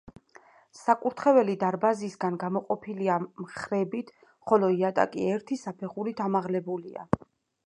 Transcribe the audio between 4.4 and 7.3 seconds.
ხოლო იატაკი ერთი საფეხურით ამაღლებულია.